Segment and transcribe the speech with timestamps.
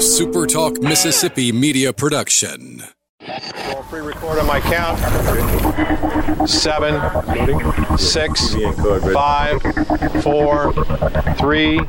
[0.00, 2.82] a Super Talk Mississippi media production.
[3.90, 4.98] Free record on my count.
[6.48, 6.98] Seven,
[7.98, 8.54] six,
[9.12, 9.60] five,
[10.22, 10.72] four,
[11.34, 11.80] three,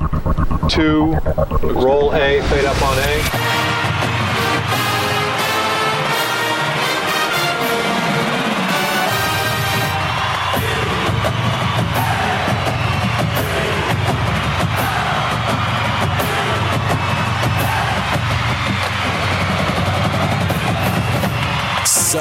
[0.68, 1.14] two.
[1.64, 3.61] Roll A, fade up on A.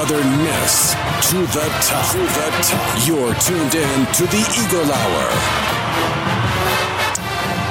[0.01, 2.11] To the top.
[2.11, 3.07] To the top.
[3.07, 5.29] You're tuned in to the Eagle Hour.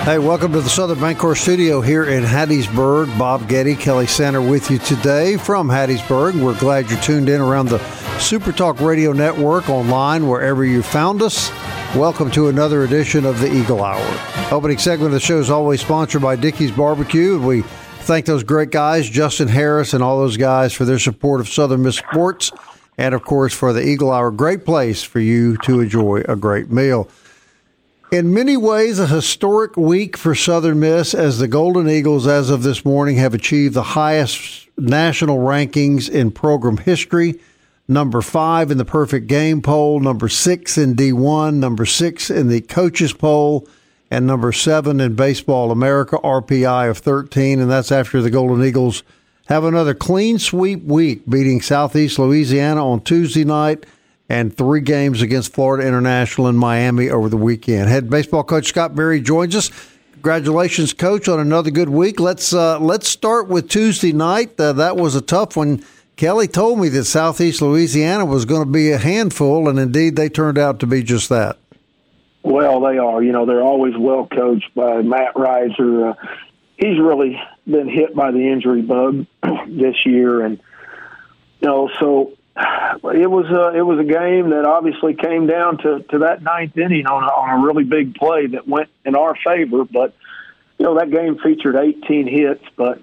[0.05, 3.19] Hey, welcome to the Southern Bancorp Studio here in Hattiesburg.
[3.19, 6.41] Bob Getty, Kelly Center with you today from Hattiesburg.
[6.41, 7.79] We're glad you're tuned in around the
[8.21, 11.51] Super Talk Radio Network online, wherever you found us.
[11.97, 14.53] Welcome to another edition of the Eagle Hour.
[14.53, 17.41] Opening segment of the show is always sponsored by Dickey's Barbecue.
[17.41, 17.65] We
[18.03, 21.83] thank those great guys, Justin Harris and all those guys, for their support of Southern
[21.83, 22.53] Miss Sports,
[22.99, 24.31] and of course for the Eagle Hour.
[24.31, 27.09] Great place for you to enjoy a great meal.
[28.13, 32.65] In many ways, a historic week for Southern Miss as the Golden Eagles, as of
[32.65, 37.39] this morning, have achieved the highest national rankings in program history.
[37.87, 42.61] Number five in the perfect game poll, number six in D1, number six in the
[42.61, 43.69] coaches poll,
[44.11, 47.61] and number seven in Baseball America, RPI of 13.
[47.61, 49.03] And that's after the Golden Eagles
[49.47, 53.87] have another clean sweep week, beating Southeast Louisiana on Tuesday night
[54.29, 57.89] and three games against Florida International in Miami over the weekend.
[57.89, 59.71] Head baseball coach Scott Berry joins us.
[60.13, 62.21] Congratulations, coach, on another good week.
[62.21, 64.61] Let's uh, let's start with Tuesday night.
[64.61, 65.85] Uh, that was a tough one.
[66.15, 70.29] Kelly told me that Southeast Louisiana was going to be a handful, and indeed they
[70.29, 71.57] turned out to be just that.
[72.43, 73.23] Well, they are.
[73.23, 76.11] You know, they're always well coached by Matt Riser.
[76.11, 76.15] Uh,
[76.77, 79.27] he's really been hit by the injury bug
[79.69, 80.61] this year, and
[81.61, 86.01] you know, so it was a, it was a game that obviously came down to,
[86.11, 89.35] to that ninth inning on a, on a really big play that went in our
[89.45, 89.85] favor.
[89.85, 90.15] But
[90.79, 93.01] you know, that game featured 18 hits, but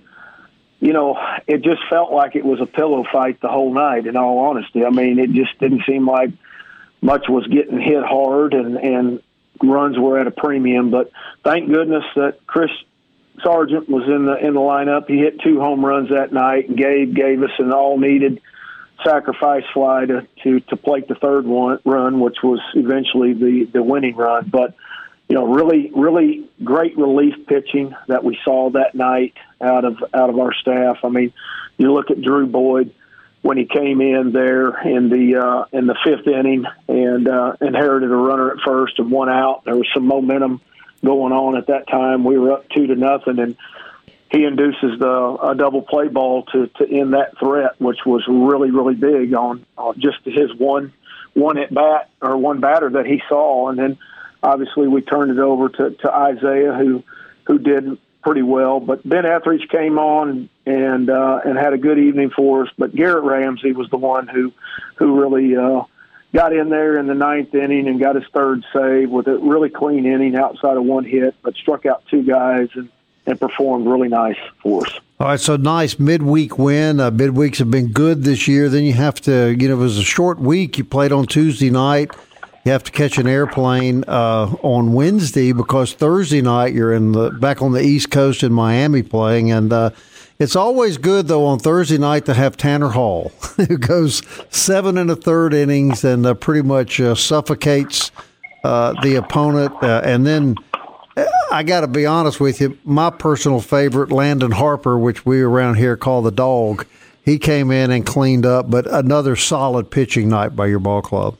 [0.79, 1.17] you know,
[1.47, 4.05] it just felt like it was a pillow fight the whole night.
[4.05, 6.31] In all honesty, I mean, it just didn't seem like
[7.01, 9.21] much was getting hit hard, and and
[9.63, 10.91] runs were at a premium.
[10.91, 11.11] But
[11.43, 12.71] thank goodness that Chris
[13.43, 15.07] Sargent was in the in the lineup.
[15.07, 18.41] He hit two home runs that night, Gabe gave us an all needed
[19.05, 23.83] sacrifice fly to to to plate the third one run, which was eventually the the
[23.83, 24.49] winning run.
[24.49, 24.75] But
[25.29, 30.29] you know, really really great relief pitching that we saw that night out of out
[30.29, 30.97] of our staff.
[31.03, 31.33] I mean,
[31.77, 32.93] you look at Drew Boyd
[33.47, 38.11] when he came in there in the uh, in the fifth inning and uh, inherited
[38.11, 39.63] a runner at first and one out.
[39.63, 40.59] There was some momentum
[41.01, 42.25] going on at that time.
[42.25, 43.55] We were up two to nothing, and
[44.29, 48.69] he induces the a double play ball to to end that threat, which was really
[48.69, 50.91] really big on, on just his one
[51.33, 53.97] one at bat or one batter that he saw, and then
[54.43, 57.01] obviously we turned it over to to Isaiah who
[57.45, 58.81] who did pretty well.
[58.81, 62.69] But Ben Ethridge came on and uh, and had a good evening for us.
[62.77, 64.51] But Garrett Ramsey was the one who
[64.97, 65.83] who really uh,
[66.33, 69.69] got in there in the ninth inning and got his third save with a really
[69.69, 72.89] clean inning outside of one hit, but struck out two guys and
[73.25, 74.99] and performed really nice for us.
[75.21, 76.99] All right, so nice midweek win.
[76.99, 78.67] Uh, midweeks have been good this year.
[78.67, 80.77] Then you have to, you know, it was a short week.
[80.77, 82.11] You played on Tuesday night.
[82.67, 87.29] You have to catch an airplane uh, on Wednesday because Thursday night you're in the
[87.29, 89.91] back on the East Coast in Miami playing, and uh,
[90.37, 95.09] it's always good though on Thursday night to have Tanner Hall, who goes seven and
[95.09, 98.11] a third innings and uh, pretty much uh, suffocates
[98.65, 100.55] uh, the opponent, uh, and then.
[101.49, 102.77] I got to be honest with you.
[102.83, 106.85] My personal favorite, Landon Harper, which we around here call the dog,
[107.23, 108.69] he came in and cleaned up.
[108.69, 111.37] But another solid pitching night by your ball club.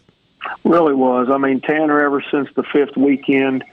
[0.68, 1.30] Really was.
[1.32, 3.64] I mean, Tanner, ever since the fifth weekend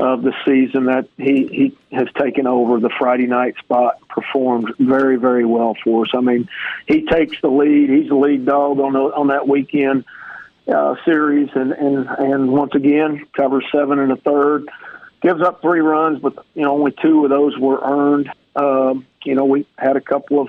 [0.00, 5.16] of the season, that he he has taken over the Friday night spot, performed very
[5.16, 6.10] very well for us.
[6.12, 6.48] I mean,
[6.88, 7.90] he takes the lead.
[7.90, 10.04] He's the lead dog on the, on that weekend
[10.66, 14.68] uh, series, and and and once again covers seven and a third
[15.22, 18.28] gives up three runs, but you know only two of those were earned.
[18.56, 20.48] Um, you know we had a couple of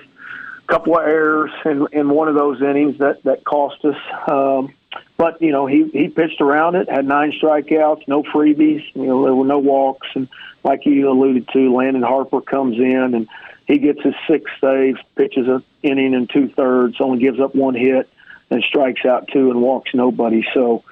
[0.66, 3.98] couple of errors in, in one of those innings that that cost us.
[4.28, 4.74] Um,
[5.18, 8.84] but you know he he pitched around it, had nine strikeouts, no freebies.
[8.94, 10.28] You know there were no walks, and
[10.64, 13.28] like you alluded to, Landon Harper comes in and
[13.68, 17.76] he gets his sixth save, pitches an inning and two thirds, only gives up one
[17.76, 18.10] hit,
[18.50, 20.44] and strikes out two and walks nobody.
[20.54, 20.84] So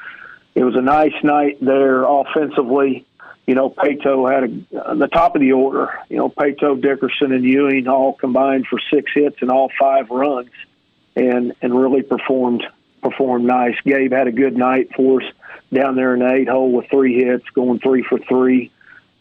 [0.55, 3.05] it was a nice night there offensively
[3.49, 5.89] you know, Paetow had a, the top of the order.
[6.07, 10.51] You know, Paetow, Dickerson, and Ewing all combined for six hits and all five runs,
[11.15, 12.63] and and really performed
[13.01, 13.75] performed nice.
[13.85, 15.27] Gabe had a good night for us
[15.73, 18.71] down there in the eight hole with three hits, going three for three,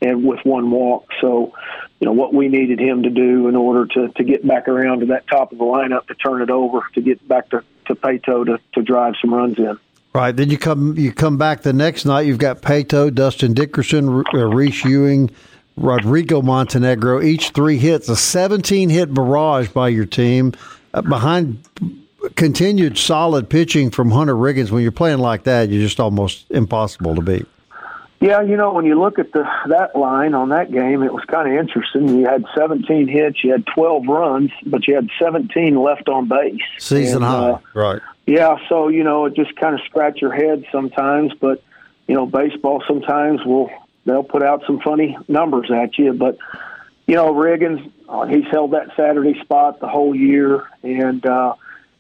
[0.01, 1.09] and with one walk.
[1.21, 1.55] So,
[2.01, 5.01] you know, what we needed him to do in order to to get back around
[5.01, 7.95] to that top of the lineup to turn it over to get back to to
[7.95, 9.79] Paetow to to drive some runs in.
[10.15, 10.35] Right.
[10.35, 12.23] Then you come you come back the next night.
[12.23, 15.31] You've got Paetow, Dustin Dickerson, uh, Reese Ewing,
[15.77, 17.23] Rodrigo Montenegro.
[17.23, 18.09] Each three hits.
[18.09, 20.55] A 17 hit barrage by your team
[20.95, 21.63] uh, behind
[22.37, 24.71] continued solid pitching from Hunter Riggins.
[24.71, 27.47] When you're playing like that, you're just almost impossible to beat.
[28.21, 31.25] Yeah, you know, when you look at the that line on that game, it was
[31.27, 32.09] kind of interesting.
[32.19, 36.61] You had 17 hits, you had 12 runs, but you had 17 left on base.
[36.79, 38.03] Season and, high, uh, right?
[38.27, 41.63] Yeah, so you know, it just kind of scratch your head sometimes, but
[42.09, 43.71] you know, baseball sometimes will
[44.05, 46.39] they'll put out some funny numbers at you, but
[47.07, 51.55] you know, Riggins, uh, he's held that Saturday spot the whole year, and uh,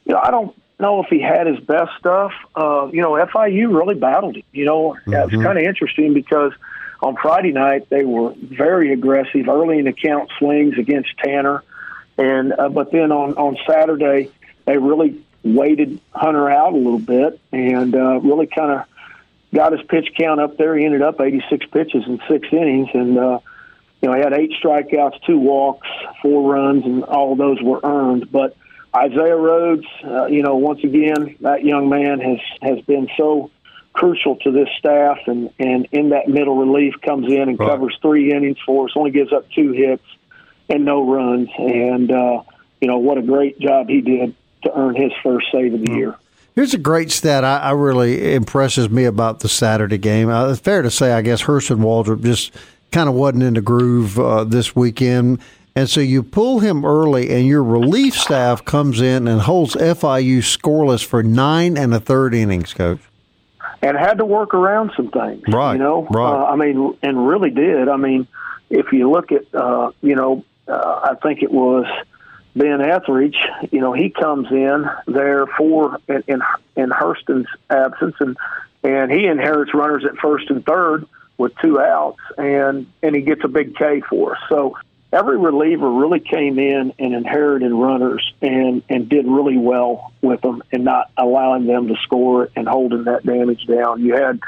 [0.09, 2.33] you know, I don't know if he had his best stuff.
[2.57, 4.43] Uh, you know, FIU really battled him.
[4.53, 5.13] You know, mm-hmm.
[5.13, 6.53] it's kind of interesting because
[7.01, 11.63] on Friday night they were very aggressive early in the count swings against Tanner,
[12.17, 14.31] and uh, but then on on Saturday
[14.65, 18.87] they really waited Hunter out a little bit and uh, really kind of
[19.55, 20.77] got his pitch count up there.
[20.77, 23.39] He ended up 86 pitches in six innings, and uh,
[24.01, 25.89] you know he had eight strikeouts, two walks,
[26.23, 28.31] four runs, and all those were earned.
[28.33, 28.57] But
[28.96, 33.50] Isaiah Rhodes, uh, you know, once again, that young man has has been so
[33.93, 37.69] crucial to this staff, and and in that middle relief comes in and right.
[37.69, 40.05] covers three innings for us, only gives up two hits
[40.69, 42.43] and no runs, and uh,
[42.81, 45.93] you know what a great job he did to earn his first save of the
[45.93, 46.17] year.
[46.55, 50.29] Here's a great stat I, I, really impresses me about the Saturday game.
[50.29, 52.52] Uh, it's fair to say, I guess Hurston Waldrep just
[52.90, 55.40] kind of wasn't in the groove uh, this weekend.
[55.79, 60.39] And so you pull him early, and your relief staff comes in and holds FIU
[60.39, 62.99] scoreless for nine and a third innings, coach.
[63.81, 65.75] And had to work around some things, right?
[65.75, 66.33] You know, right.
[66.33, 67.89] Uh, I mean, and really did.
[67.89, 68.27] I mean,
[68.69, 71.87] if you look at, uh, you know, uh, I think it was
[72.57, 73.39] Ben Ethridge,
[73.71, 76.41] you know, he comes in there for in in,
[76.75, 78.37] in Hurston's absence, and
[78.83, 83.45] and he inherits runners at first and third with two outs, and and he gets
[83.45, 84.43] a big K for us.
[84.49, 84.75] So
[85.13, 90.63] every reliever really came in and inherited runners and and did really well with them,
[90.73, 94.03] and not allowing them to score and holding that damage down.
[94.03, 94.41] You had,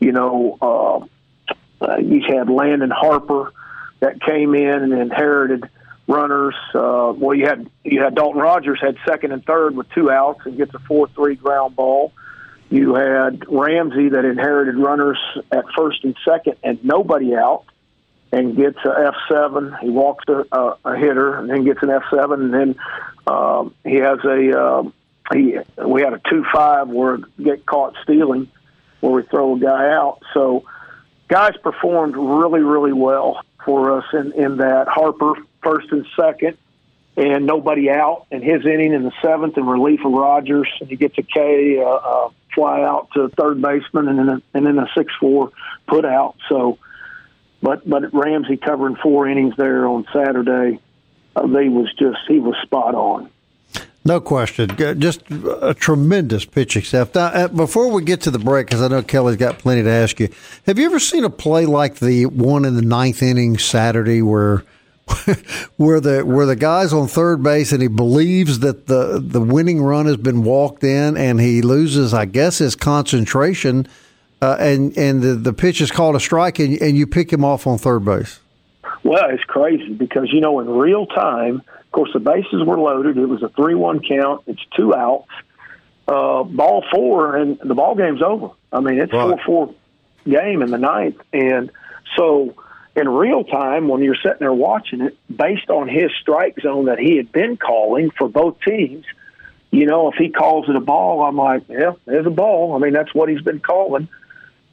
[0.00, 3.52] you know, uh, uh, you had Landon Harper
[4.00, 5.68] that came in and inherited
[6.06, 6.54] runners.
[6.74, 10.40] Uh, well, you had you had Dalton Rogers had second and third with two outs
[10.44, 12.12] and gets a four three ground ball.
[12.68, 15.18] You had Ramsey that inherited runners
[15.52, 17.64] at first and second and nobody out,
[18.36, 19.74] and gets a F seven.
[19.80, 22.74] He walks a, a, a hitter and then gets an F seven, and then
[23.26, 24.82] um, he has a uh,
[25.32, 25.56] he.
[25.82, 28.48] We had a two five where get caught stealing,
[29.00, 30.20] where we throw a guy out.
[30.34, 30.64] So
[31.28, 36.58] guys performed really really well for us in in that Harper first and second,
[37.16, 38.26] and nobody out.
[38.30, 41.78] And his inning in the seventh in relief of Rogers, and he gets a K,
[41.78, 45.52] uh, uh, fly out to third baseman, and then a, and then a six four
[45.88, 46.36] put out.
[46.50, 46.78] So,
[47.62, 50.80] but but Ramsey covering four innings there on Saturday,
[51.34, 53.30] uh, was just he was spot on.
[54.06, 54.70] No question.
[55.00, 57.12] Just a tremendous pitching staff.
[57.12, 59.90] Now, uh, before we get to the break, because I know Kelly's got plenty to
[59.90, 60.28] ask you,
[60.64, 64.62] have you ever seen a play like the one in the ninth inning Saturday where
[65.76, 69.82] where the where the guy's on third base and he believes that the the winning
[69.82, 73.88] run has been walked in and he loses, I guess, his concentration,
[74.42, 77.44] uh, and and the, the pitch is called a strike and, and you pick him
[77.44, 78.40] off on third base.
[79.02, 83.16] Well, it's crazy because you know in real time, of course, the bases were loaded.
[83.16, 84.42] It was a three-one count.
[84.46, 85.30] It's two outs.
[86.08, 88.50] Uh, ball four, and the ball game's over.
[88.72, 89.74] I mean, it's four-four
[90.24, 91.70] game in the ninth, and
[92.16, 92.54] so
[92.96, 96.98] in real time when you're sitting there watching it, based on his strike zone that
[96.98, 99.04] he had been calling for both teams.
[99.70, 102.74] You know, if he calls it a ball, I'm like, yeah, there's a ball.
[102.74, 104.08] I mean, that's what he's been calling.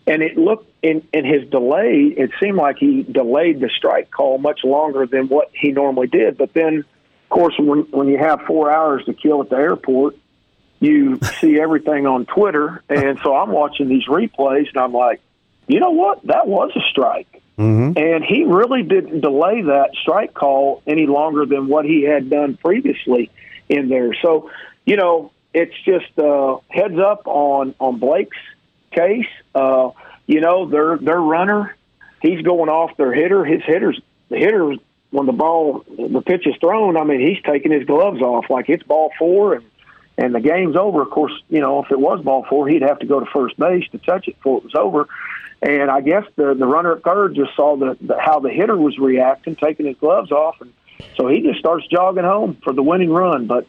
[0.05, 4.37] And it looked in, in his delay, it seemed like he delayed the strike call
[4.37, 6.37] much longer than what he normally did.
[6.37, 10.17] But then, of course, when when you have four hours to kill at the airport,
[10.79, 15.21] you see everything on Twitter, and so I'm watching these replays, and I'm like,
[15.67, 16.25] you know what?
[16.27, 17.41] That was a strike.
[17.57, 17.97] Mm-hmm.
[17.97, 22.57] And he really didn't delay that strike call any longer than what he had done
[22.57, 23.29] previously
[23.69, 24.13] in there.
[24.21, 24.49] So,
[24.85, 28.37] you know, it's just uh, heads up on on Blake's
[28.93, 29.27] case.
[29.53, 29.89] Uh,
[30.25, 31.75] you know, their their runner
[32.23, 33.45] he's going off their hitter.
[33.45, 34.79] His hitters, the hitters,
[35.11, 38.69] when the ball, the pitch is thrown, I mean, he's taking his gloves off like
[38.69, 39.65] it's ball four and
[40.15, 41.01] and the game's over.
[41.01, 43.57] Of course, you know, if it was ball four, he'd have to go to first
[43.57, 45.07] base to touch it before it was over.
[45.61, 48.77] And I guess the the runner at third just saw the, the how the hitter
[48.77, 50.73] was reacting, taking his gloves off, and
[51.15, 53.47] so he just starts jogging home for the winning run.
[53.47, 53.67] But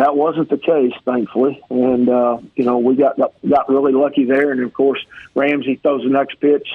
[0.00, 1.62] that wasn't the case, thankfully.
[1.68, 4.50] And uh, you know, we got got really lucky there.
[4.50, 4.98] And of course,
[5.34, 6.66] Ramsey throws the next pitch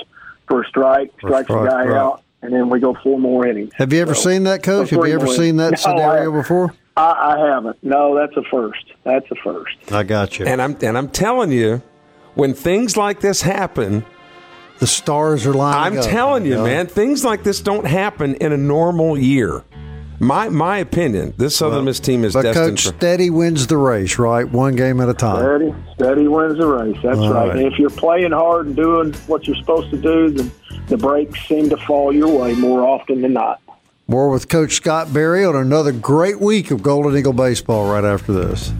[0.47, 1.97] for a strike, strikes the guy right.
[1.97, 3.73] out, and then we go four more innings.
[3.73, 4.91] Have you ever so, seen that, Coach?
[4.91, 6.75] Have you ever seen that no, scenario I, before?
[6.95, 7.83] I, I haven't.
[7.83, 8.85] No, that's a first.
[9.03, 9.91] That's a first.
[9.91, 10.45] I got you.
[10.45, 11.81] And I'm and I'm telling you,
[12.35, 14.05] when things like this happen,
[14.77, 18.51] the stars are lining I'm up, telling you, man, things like this don't happen in
[18.51, 19.63] a normal year.
[20.19, 22.77] My my opinion, this Southern well, Miss team is but destined.
[22.77, 24.49] Coach, for- steady wins the race, right?
[24.49, 25.41] One game at a time.
[25.41, 26.97] Steady, steady wins the race.
[27.03, 27.47] That's right.
[27.47, 27.49] right.
[27.51, 30.51] And if you're playing hard and doing what you're supposed to do, then
[30.87, 33.61] the breaks seem to fall your way more often than not.
[34.07, 38.33] More with Coach Scott Berry on another great week of Golden Eagle baseball right after
[38.33, 38.71] this.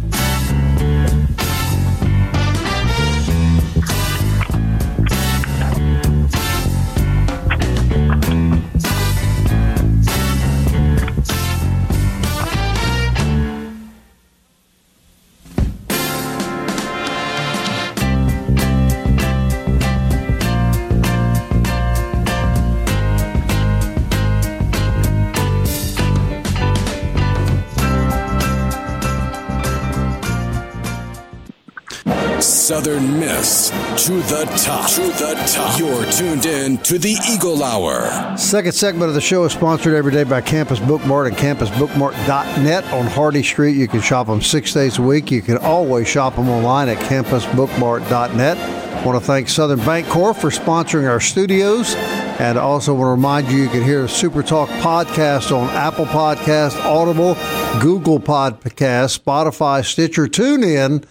[32.86, 33.72] Southern Miss
[34.06, 34.88] to the top.
[34.92, 35.80] To the top.
[35.80, 38.38] You're tuned in to the Eagle Hour.
[38.38, 43.08] Second segment of the show is sponsored every day by Campus Bookmart and campusbookmart.net on
[43.08, 43.75] Hardy Street.
[43.75, 45.32] You can shop them six days a week.
[45.32, 48.58] You can always shop them online at campusbookmart.net.
[48.58, 51.96] I want to thank Southern Bancorp for sponsoring our studios.
[52.38, 56.80] And also want to remind you, you can hear Super Talk podcast on Apple Podcast,
[56.86, 57.34] Audible,
[57.82, 61.04] Google Podcast, Spotify, Stitcher, TuneIn,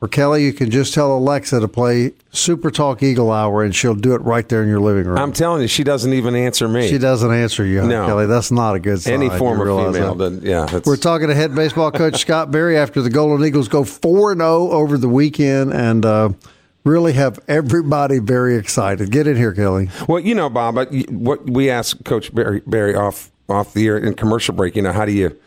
[0.00, 3.96] or Kelly, you can just tell Alexa to play Super Talk Eagle Hour, and she'll
[3.96, 5.18] do it right there in your living room.
[5.18, 6.88] I'm telling you, she doesn't even answer me.
[6.88, 8.06] She doesn't answer you, no.
[8.06, 8.26] Kelly.
[8.26, 9.14] That's not a good sign.
[9.14, 10.80] Any form of female, then, yeah.
[10.84, 14.40] We're talking to head baseball coach Scott Berry after the Golden Eagles go four and
[14.40, 16.04] zero over the weekend, and.
[16.04, 16.30] Uh,
[16.84, 19.10] really have everybody very excited.
[19.10, 19.90] Get in here, Kelly.
[20.08, 20.78] Well, you know, Bob,
[21.10, 24.74] what we asked Coach Berry, Berry off off the air in commercial break.
[24.74, 25.38] You know, how do you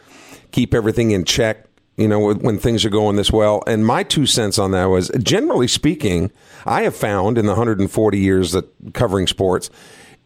[0.51, 1.65] keep everything in check?
[1.97, 3.63] You know, when things are going this well.
[3.67, 6.31] And my two cents on that was generally speaking,
[6.65, 9.69] I have found in the 140 years that covering sports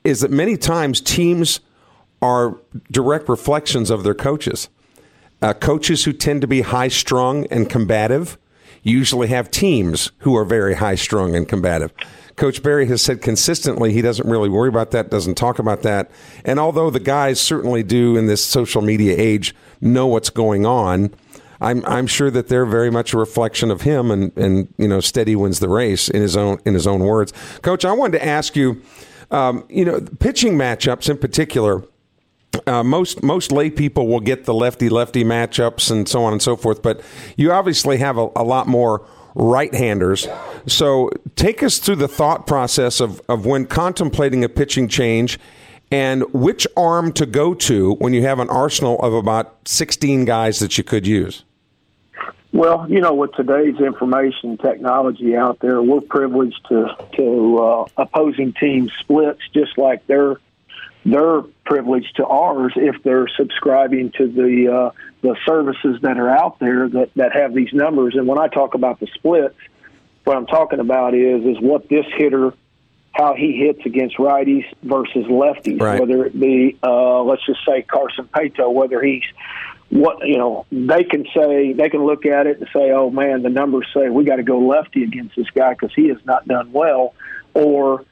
[0.04, 1.60] is that many times teams
[2.22, 2.58] are
[2.92, 4.70] direct reflections of their coaches.
[5.42, 8.38] Uh, coaches who tend to be high strung and combative
[8.84, 11.92] usually have teams who are very high strung and combative.
[12.36, 16.12] Coach Berry has said consistently he doesn't really worry about that, doesn't talk about that.
[16.44, 21.14] And although the guys certainly do in this social media age know what's going on,
[21.62, 25.00] I'm I'm sure that they're very much a reflection of him, and and you know,
[25.00, 27.34] steady wins the race in his own in his own words.
[27.62, 28.82] Coach, I wanted to ask you,
[29.32, 31.84] um, you know, pitching matchups in particular.
[32.68, 36.42] Uh, most most lay people will get the lefty lefty matchups and so on and
[36.42, 37.02] so forth, but
[37.36, 40.28] you obviously have a, a lot more right-handers.
[40.66, 45.38] So take us through the thought process of, of when contemplating a pitching change
[45.92, 50.60] and which arm to go to when you have an arsenal of about 16 guys
[50.60, 51.45] that you could use?
[52.56, 58.54] Well, you know, with today's information technology out there, we're privileged to to uh, opposing
[58.54, 60.38] team splits just like they're
[61.04, 66.58] they're privileged to ours if they're subscribing to the uh, the services that are out
[66.60, 68.16] there that that have these numbers.
[68.16, 69.58] And when I talk about the splits,
[70.24, 72.54] what I'm talking about is is what this hitter
[73.12, 76.02] how he hits against righties versus lefties, right.
[76.02, 79.24] whether it be, uh, let's just say Carson Paetow, whether he's
[79.90, 83.44] what you know they can say they can look at it and say oh man
[83.44, 86.48] the numbers say we got to go lefty against this guy because he has not
[86.48, 87.14] done well
[87.54, 88.04] or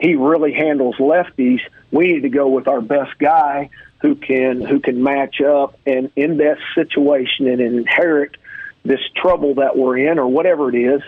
[0.00, 1.60] he really handles lefties.
[1.90, 3.70] We need to go with our best guy
[4.00, 8.36] who can who can match up and in that situation and inherit
[8.82, 11.02] this trouble that we're in or whatever it is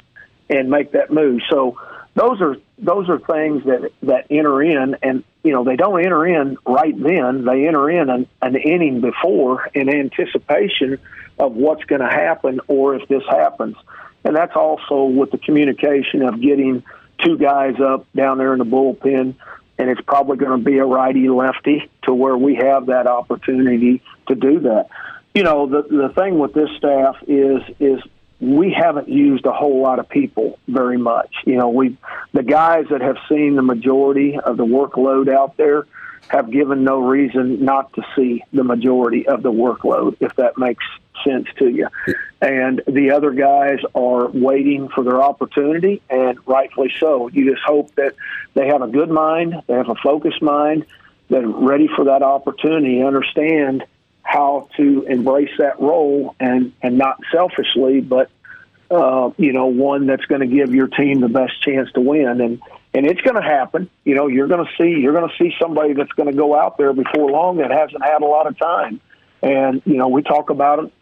[0.51, 1.41] and make that move.
[1.49, 1.79] So
[2.15, 6.27] those are those are things that that enter in, and you know they don't enter
[6.27, 7.45] in right then.
[7.45, 10.99] They enter in an, an inning before in anticipation
[11.39, 13.77] of what's going to happen, or if this happens.
[14.25, 16.85] And that's also with the communication of getting
[17.25, 19.35] two guys up down there in the bullpen,
[19.79, 24.03] and it's probably going to be a righty lefty to where we have that opportunity
[24.29, 24.89] to do that.
[25.35, 28.03] You know, the the thing with this staff is is
[28.43, 31.33] we haven't used a whole lot of people very much.
[31.47, 31.97] You know, we
[32.33, 35.87] the guys that have seen the majority of the workload out there
[36.27, 40.85] have given no reason not to see the majority of the workload, if that makes
[41.25, 41.87] sense to you.
[42.41, 47.29] And the other guys are waiting for their opportunity, and rightfully so.
[47.29, 48.17] You just hope that
[48.55, 50.85] they have a good mind, they have a focused mind,
[51.29, 53.85] they're ready for that opportunity, understand
[54.23, 58.31] how to embrace that role and and not selfishly, but
[58.91, 62.41] uh, you know one that's going to give your team the best chance to win.
[62.41, 62.63] And
[62.95, 63.89] and it's going to happen.
[64.05, 66.59] You know, you're going to see you're going to see somebody that's going to go
[66.59, 69.01] out there before long that hasn't had a lot of time.
[69.43, 70.93] And you know, we talk about it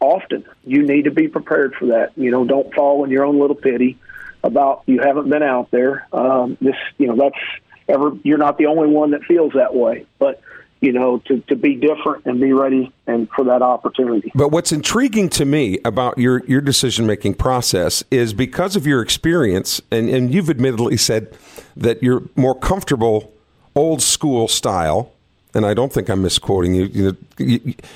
[0.00, 0.44] often.
[0.64, 2.12] You need to be prepared for that.
[2.16, 3.96] You know, don't fall in your own little pity
[4.42, 6.06] about you haven't been out there.
[6.12, 7.42] Um, this, you know, that's
[7.88, 8.12] ever.
[8.22, 10.40] You're not the only one that feels that way, but
[10.86, 14.30] you know, to, to be different and be ready and for that opportunity.
[14.36, 19.02] But what's intriguing to me about your, your decision making process is because of your
[19.02, 21.36] experience, and, and you've admittedly said
[21.76, 23.32] that you're more comfortable
[23.74, 25.12] old school style.
[25.54, 27.16] And I don't think I'm misquoting you.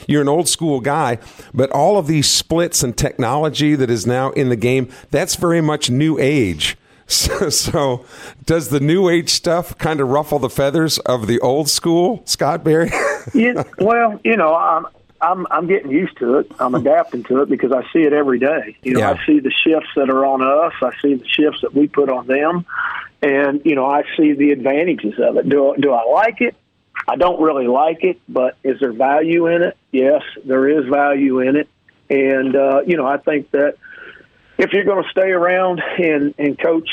[0.09, 1.19] You're an old school guy,
[1.53, 5.61] but all of these splits and technology that is now in the game, that's very
[5.61, 6.77] much new age.
[7.11, 8.05] So, so,
[8.45, 12.63] does the new age stuff kind of ruffle the feathers of the old school, Scott
[12.63, 12.91] Berry?
[13.35, 14.87] yeah, well, you know, I'm
[15.21, 16.53] I'm I'm getting used to it.
[16.61, 18.77] I'm adapting to it because I see it every day.
[18.83, 19.11] You know, yeah.
[19.11, 20.73] I see the shifts that are on us.
[20.83, 22.65] I see the shifts that we put on them,
[23.23, 25.49] and you know, I see the advantages of it.
[25.49, 26.55] Do do I like it?
[27.09, 29.77] I don't really like it, but is there value in it?
[29.91, 31.69] Yes, there is value in it,
[32.09, 33.77] and uh, you know, I think that
[34.61, 36.91] if you're going to stay around and, and coach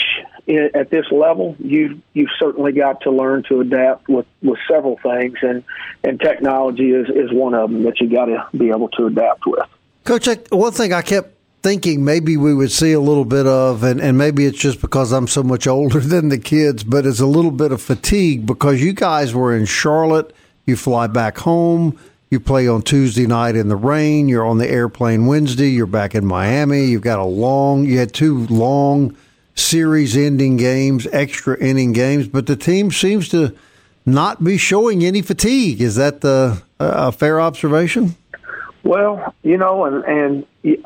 [0.74, 5.38] at this level, you you've certainly got to learn to adapt with, with several things,
[5.42, 5.64] and
[6.04, 9.46] and technology is, is one of them that you got to be able to adapt
[9.46, 9.68] with.
[10.06, 14.00] Coach, one thing I kept thinking maybe we would see a little bit of, and,
[14.00, 17.26] and maybe it's just because I'm so much older than the kids, but it's a
[17.26, 20.34] little bit of fatigue because you guys were in Charlotte,
[20.66, 24.28] you fly back home you play on Tuesday night in the rain.
[24.28, 25.70] You're on the airplane Wednesday.
[25.70, 26.86] You're back in Miami.
[26.86, 29.16] You've got a long, you had two long
[29.56, 33.56] series ending games, extra inning games, but the team seems to
[34.06, 35.82] not be showing any fatigue.
[35.82, 38.16] Is that uh, the, a fair observation?
[38.84, 40.78] Well, you know, and, and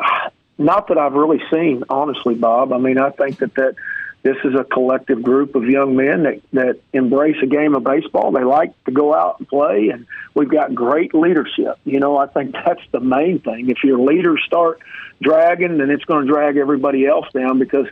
[0.57, 2.71] not that I've really seen, honestly, Bob.
[2.71, 3.75] I mean, I think that that
[4.23, 8.31] this is a collective group of young men that, that embrace a game of baseball.
[8.31, 10.05] They like to go out and play, and
[10.35, 11.79] we've got great leadership.
[11.85, 13.69] You know, I think that's the main thing.
[13.69, 14.79] If your leaders start
[15.21, 17.87] dragging, then it's going to drag everybody else down because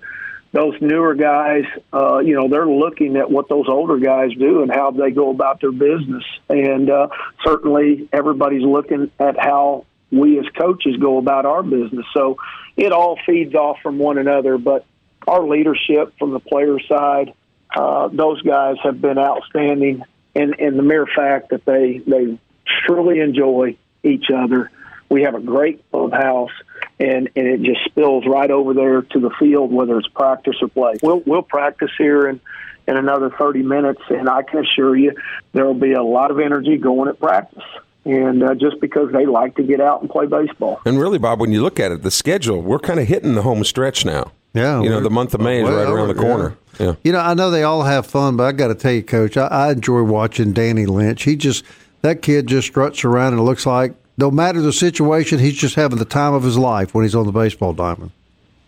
[0.52, 1.64] those newer guys,
[1.94, 5.30] uh, you know, they're looking at what those older guys do and how they go
[5.30, 6.24] about their business.
[6.48, 7.08] And uh,
[7.44, 12.06] certainly everybody's looking at how we as coaches go about our business.
[12.14, 12.38] So
[12.78, 14.58] it all feeds off from one another.
[14.58, 14.86] But
[15.30, 17.34] our leadership from the player side,
[17.76, 20.04] uh, those guys have been outstanding.
[20.36, 22.40] And, and the mere fact that they, they
[22.86, 24.72] truly enjoy each other.
[25.10, 26.52] We have a great clubhouse,
[27.00, 30.68] and, and it just spills right over there to the field, whether it's practice or
[30.68, 30.94] play.
[31.02, 32.40] We'll, we'll practice here in,
[32.88, 35.14] in another 30 minutes, and I can assure you
[35.54, 37.64] there will be a lot of energy going at practice
[38.06, 40.80] and uh, just because they like to get out and play baseball.
[40.86, 43.42] And really, Bob, when you look at it, the schedule, we're kind of hitting the
[43.42, 44.32] home stretch now.
[44.54, 46.58] Yeah, you know the month of May is well, right around the corner.
[46.80, 46.86] Yeah.
[46.88, 46.96] yeah.
[47.04, 49.38] you know I know they all have fun, but I got to tell you, Coach,
[49.38, 51.24] I, I enjoy watching Danny Lynch.
[51.24, 51.64] He just
[52.02, 55.76] that kid just struts around and it looks like no matter the situation, he's just
[55.76, 58.12] having the time of his life when he's on the baseball diamond.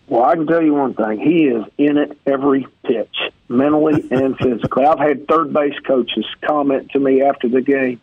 [0.07, 3.15] Well, I can tell you one thing: he is in it every pitch,
[3.49, 4.85] mentally and physically.
[4.85, 7.99] I've had third base coaches comment to me after the game,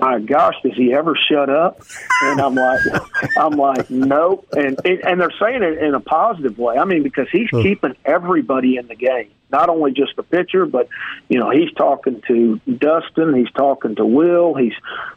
[0.00, 1.82] "My gosh, does he ever shut up?"
[2.22, 2.80] And I'm like,
[3.36, 6.78] "I'm like, nope." And and they're saying it in a positive way.
[6.78, 7.62] I mean, because he's hmm.
[7.62, 10.88] keeping everybody in the game, not only just the pitcher, but
[11.28, 14.74] you know, he's talking to Dustin, he's talking to Will, he's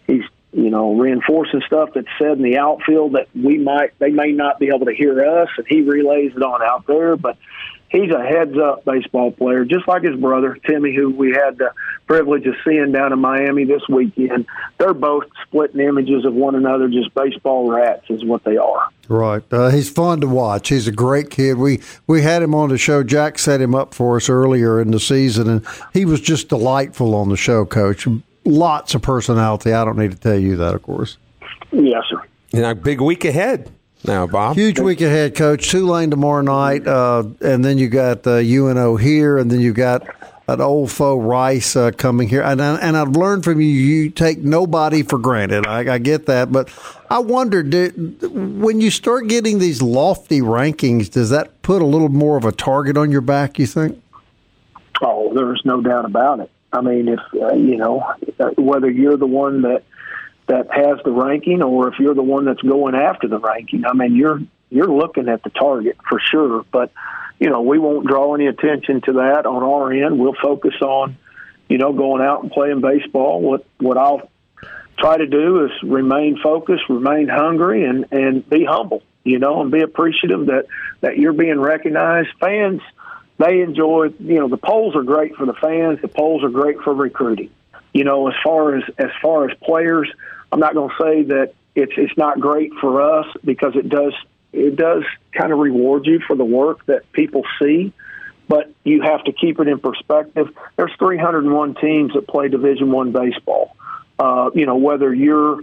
[0.08, 4.32] he's you know, reinforcing stuff that's said in the outfield that we might they may
[4.32, 7.16] not be able to hear us, and he relays it on out there.
[7.16, 7.38] But
[7.94, 11.72] he's a heads up baseball player, just like his brother Timmy, who we had the
[12.08, 14.46] privilege of seeing down in Miami this weekend.
[14.78, 18.90] They're both splitting images of one another, just baseball rats is what they are.
[19.08, 20.70] Right, uh, he's fun to watch.
[20.70, 21.58] He's a great kid.
[21.58, 23.04] We we had him on the show.
[23.04, 27.16] Jack set him up for us earlier in the season, and he was just delightful
[27.16, 28.08] on the show, Coach
[28.46, 29.74] lots of personality.
[29.74, 31.18] I don't need to tell you that, of course.
[31.72, 32.22] Yes, sir.
[32.54, 33.72] And a big week ahead
[34.06, 34.56] now, Bob.
[34.56, 35.70] Huge week ahead, Coach.
[35.70, 40.08] Tulane tomorrow night, uh, and then you got uh, UNO here, and then you got
[40.48, 44.10] an old foe Rice uh, coming here, and I, and I've learned from you you
[44.10, 45.66] take nobody for granted.
[45.66, 46.70] I, I get that, but
[47.10, 52.10] I wonder did, when you start getting these lofty rankings, does that put a little
[52.10, 53.58] more of a target on your back?
[53.58, 54.02] You think?
[55.02, 56.52] Oh, there's no doubt about it.
[56.74, 58.02] I mean, if uh, you know
[58.40, 59.84] uh, whether you're the one that
[60.48, 63.94] that has the ranking or if you're the one that's going after the ranking, I
[63.94, 66.66] mean, you're you're looking at the target for sure.
[66.72, 66.92] But
[67.40, 70.20] you know, we won't draw any attention to that on our end.
[70.20, 71.18] We'll focus on,
[71.70, 73.42] you know, going out and playing baseball.
[73.42, 74.30] What what I'll
[74.98, 79.04] try to do is remain focused, remain hungry, and and be humble.
[79.24, 80.66] You know, and be appreciative that
[81.02, 82.30] that you're being recognized.
[82.40, 82.82] Fans,
[83.38, 84.14] they enjoy.
[84.20, 86.02] You know, the polls are great for the fans.
[86.02, 87.52] The polls are great for recruiting.
[87.94, 90.12] You know, as far as as far as players,
[90.52, 94.14] I'm not going to say that it's it's not great for us because it does
[94.52, 97.94] it does kind of reward you for the work that people see,
[98.48, 100.56] but you have to keep it in perspective.
[100.76, 103.76] There's 301 teams that play Division One baseball.
[104.20, 105.62] Uh, you know, whether you're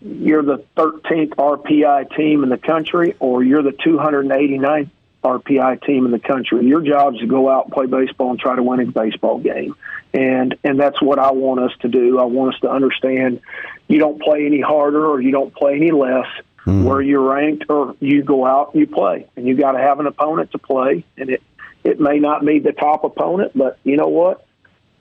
[0.00, 4.90] you're the 13th RPI team in the country or you're the 289th
[5.24, 6.58] RPI team in the country.
[6.58, 8.86] And your job is to go out and play baseball and try to win a
[8.86, 9.74] baseball game.
[10.12, 12.18] And and that's what I want us to do.
[12.18, 13.40] I want us to understand
[13.88, 16.26] you don't play any harder or you don't play any less
[16.66, 16.84] mm.
[16.84, 20.00] where you're ranked, or you go out and you play, and you got to have
[20.00, 21.42] an opponent to play, and it
[21.84, 24.44] it may not be the top opponent, but you know what?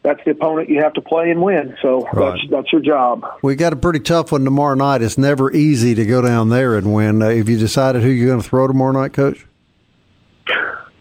[0.04, 1.76] That's the opponent you have to play and win.
[1.82, 2.34] So right.
[2.34, 3.26] that's that's your job.
[3.42, 5.02] We got a pretty tough one tomorrow night.
[5.02, 7.22] It's never easy to go down there and win.
[7.22, 9.48] Uh, have you decided who you're going to throw tomorrow night, Coach?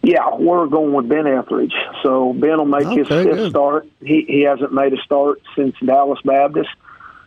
[0.03, 1.75] Yeah, we're going with Ben Ethridge.
[2.03, 3.51] So Ben will make okay, his fifth good.
[3.51, 3.89] start.
[4.03, 6.69] He he hasn't made a start since Dallas Baptist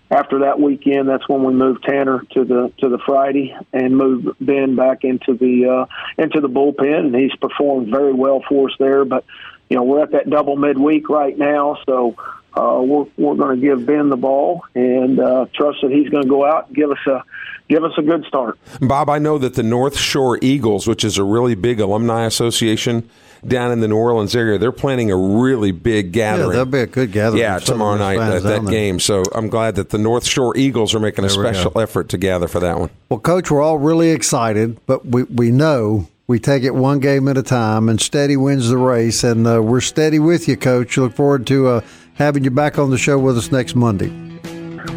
[0.09, 4.29] after that weekend, that's when we moved Tanner to the to the Friday and moved
[4.39, 8.75] Ben back into the uh, into the bullpen, and he's performed very well for us
[8.79, 9.03] there.
[9.03, 9.25] But
[9.69, 12.15] you know, we're at that double midweek right now, so
[12.57, 16.23] uh, we're we're going to give Ben the ball and uh, trust that he's going
[16.23, 17.23] to go out and give us a
[17.69, 18.57] give us a good start.
[18.81, 23.09] Bob, I know that the North Shore Eagles, which is a really big alumni association
[23.45, 24.57] down in the New Orleans area.
[24.57, 26.49] They're planning a really big gathering.
[26.49, 27.41] Yeah, that'll be a good gathering.
[27.41, 28.99] Yeah, tomorrow night at that game.
[28.99, 32.47] So I'm glad that the North Shore Eagles are making a special effort to gather
[32.47, 32.89] for that one.
[33.09, 37.29] Well, Coach, we're all really excited, but we, we know we take it one game
[37.29, 39.23] at a time, and steady wins the race.
[39.23, 40.97] And uh, we're steady with you, Coach.
[40.97, 41.81] Look forward to uh,
[42.15, 44.11] having you back on the show with us next Monday.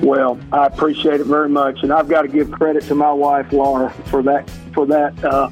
[0.02, 3.52] Well, I appreciate it very much, and I've got to give credit to my wife
[3.52, 5.50] Laura for that for that uh,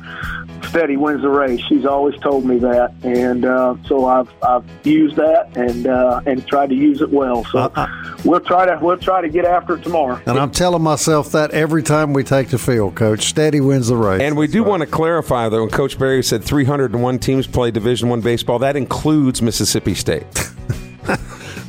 [0.68, 1.60] steady wins the race.
[1.68, 6.46] She's always told me that, and uh, so I've I've used that and uh, and
[6.46, 7.44] tried to use it well.
[7.46, 10.20] So uh, uh, we'll try to we'll try to get after it tomorrow.
[10.26, 13.24] And I'm telling myself that every time we take the field, Coach.
[13.24, 14.20] Steady wins the race.
[14.20, 14.68] And we do right.
[14.68, 15.62] want to clarify though.
[15.62, 20.26] When Coach Berry said 301 teams play Division One baseball, that includes Mississippi State.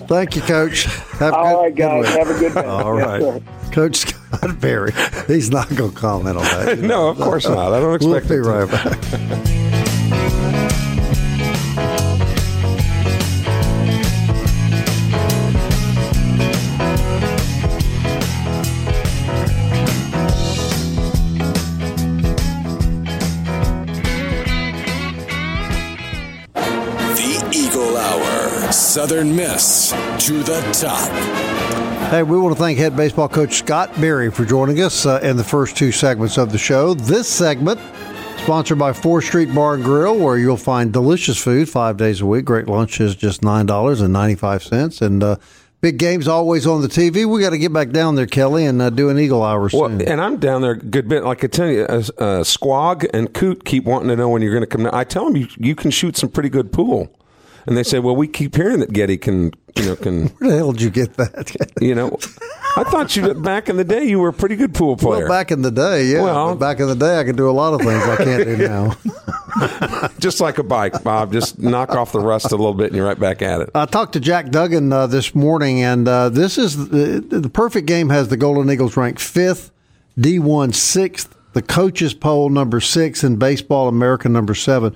[0.10, 0.86] Thank you, Coach.
[1.20, 2.06] Have All good, right, guys.
[2.06, 2.66] Good have a good day.
[2.66, 3.22] All right.
[3.22, 4.94] Yes, Coach Scott Berry.
[5.28, 6.80] He's not going to comment on that.
[6.80, 7.74] no, of course not.
[7.74, 9.00] I don't expect we'll be right back.
[28.90, 29.92] Southern Miss
[30.26, 32.10] to the top.
[32.10, 35.38] Hey, we want to thank head baseball coach Scott Berry for joining us uh, in
[35.38, 36.96] the first two segments of the show.
[36.96, 37.80] This segment
[38.40, 42.26] sponsored by 4th Street Bar and Grill, where you'll find delicious food five days a
[42.26, 42.46] week.
[42.46, 45.36] Great lunches, just nine dollars and ninety five cents, and uh,
[45.82, 47.28] big games always on the TV.
[47.28, 50.00] We got to get back down there, Kelly, and uh, do an Eagle Hour soon.
[50.00, 51.24] Well, and I'm down there a good bit.
[51.24, 54.52] Like I tell you, uh, uh, Squag and Coot keep wanting to know when you're
[54.52, 54.86] going to come.
[54.86, 54.96] Down.
[54.96, 57.16] I tell them you you can shoot some pretty good pool.
[57.66, 60.58] And they said, "Well, we keep hearing that Getty can, you know, can." Where the
[60.58, 61.56] hell did you get that?
[61.82, 62.18] you know,
[62.78, 65.22] I thought you back in the day you were a pretty good pool player.
[65.22, 66.22] Well, back in the day, yeah.
[66.22, 68.58] Well, back in the day, I could do a lot of things I can't do
[68.58, 68.96] now.
[70.20, 71.34] just like a bike, Bob.
[71.34, 73.70] Just knock off the rust a little bit, and you're right back at it.
[73.76, 77.88] I talked to Jack Duggan uh, this morning, and uh, this is the, the perfect
[77.88, 78.10] game.
[78.10, 79.72] Has the Golden Eagles ranked fifth,
[80.18, 84.96] D1 sixth, the coaches poll number six, and Baseball America number seven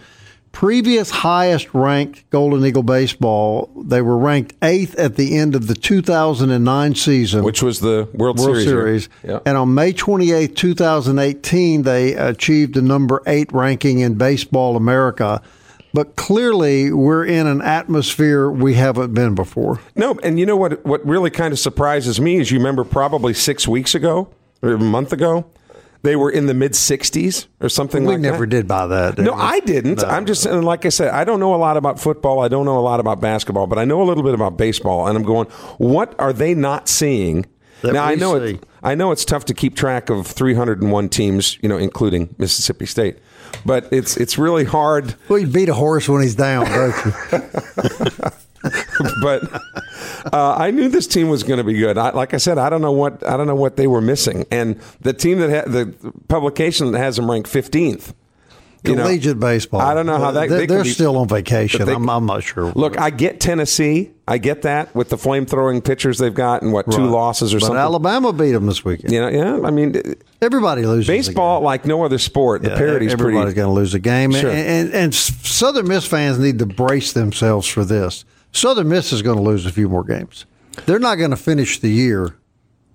[0.53, 5.75] previous highest ranked Golden Eagle baseball, they were ranked eighth at the end of the
[5.75, 8.63] 2009 season, which was the World, World Series.
[8.63, 9.09] Series.
[9.23, 9.39] Yeah.
[9.45, 15.41] And on May 28, 2018, they achieved the number eight ranking in Baseball America.
[15.93, 19.79] But clearly, we're in an atmosphere we haven't been before.
[19.95, 20.83] No, and you know what?
[20.85, 24.29] What really kind of surprises me is you remember probably six weeks ago
[24.63, 25.45] or a month ago,
[26.03, 28.49] they were in the mid 60s or something We like never that.
[28.49, 29.17] did buy that.
[29.17, 29.39] No, we?
[29.41, 30.01] I didn't.
[30.01, 30.07] No.
[30.07, 32.41] I'm just saying, like I said, I don't know a lot about football.
[32.41, 35.07] I don't know a lot about basketball, but I know a little bit about baseball.
[35.07, 37.45] And I'm going, what are they not seeing?
[37.83, 38.53] Now I know see.
[38.55, 38.63] it.
[38.81, 43.17] I know it's tough to keep track of 301 teams, you know, including Mississippi State,
[43.65, 45.15] but it's it's really hard.
[45.27, 47.11] Well, you beat a horse when he's down, don't you?
[49.21, 49.61] but
[50.31, 51.97] uh, I knew this team was going to be good.
[51.97, 54.45] I, like I said, I don't know what I don't know what they were missing,
[54.51, 55.93] and the team that ha- the
[56.27, 58.13] publication that has them ranked 15th.
[58.85, 59.79] You know, Collegiate baseball.
[59.79, 61.85] I don't know how that- They're, they they're be- still on vacation.
[61.85, 62.65] They- I'm, I'm not sure.
[62.75, 64.11] Look, I get Tennessee.
[64.27, 67.09] I get that with the flame throwing pitchers they've got and what two Right.
[67.09, 67.77] losses or but something.
[67.79, 69.13] Alabama beat them this weekend.
[69.13, 69.65] you know, yeah.
[69.65, 70.01] I mean,
[70.41, 71.07] Everybody loses.
[71.07, 72.63] baseball like no other sport.
[72.63, 73.55] The Yeah, parity's everybody's pretty.
[73.55, 74.49] going to lose a game, Sure.
[74.49, 78.25] and, and and Southern Miss fans need to brace themselves for this.
[78.53, 80.45] Southern Miss is going to lose a few more games.
[80.85, 82.35] They're not going to finish the year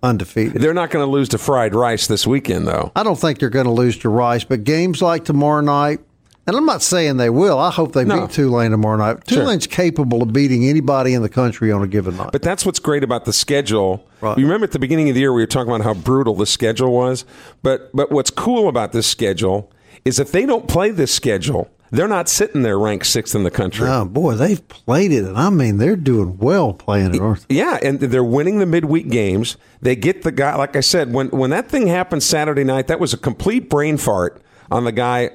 [0.02, 0.62] undefeated.
[0.62, 2.92] They're not going to lose to fried rice this weekend, though.
[2.94, 6.00] I don't think they're going to lose to Rice, but games like tomorrow night,
[6.46, 7.58] and I'm not saying they will.
[7.58, 8.22] I hope they No.
[8.22, 9.18] beat Tulane tomorrow night.
[9.28, 9.42] Sure.
[9.42, 12.30] Tulane's capable of beating anybody in the country on a given night.
[12.32, 14.06] But that's what's great about the schedule.
[14.20, 14.38] Right.
[14.38, 16.46] You remember at the beginning of the year we were talking about how brutal the
[16.46, 17.24] schedule was.
[17.62, 19.70] But but what's cool about this schedule
[20.06, 23.50] is if they don't play this schedule, they're not sitting there ranked sixth in the
[23.50, 23.88] country.
[23.88, 27.20] oh boy, they've played it, and I mean they're doing well playing it.
[27.20, 27.56] aren't they?
[27.56, 29.56] Yeah, and they're winning the midweek games.
[29.80, 33.00] They get the guy, like I said, when when that thing happened Saturday night, that
[33.00, 35.30] was a complete brain fart on the guy